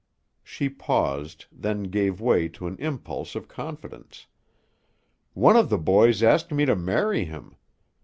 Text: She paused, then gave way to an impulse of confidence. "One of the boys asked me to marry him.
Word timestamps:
She 0.43 0.67
paused, 0.67 1.45
then 1.51 1.83
gave 1.83 2.19
way 2.19 2.47
to 2.57 2.65
an 2.65 2.75
impulse 2.79 3.35
of 3.35 3.47
confidence. 3.47 4.25
"One 5.35 5.55
of 5.55 5.69
the 5.69 5.77
boys 5.77 6.23
asked 6.23 6.51
me 6.51 6.65
to 6.65 6.75
marry 6.75 7.25
him. 7.25 7.55